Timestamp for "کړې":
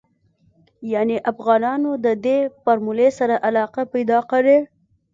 4.31-4.57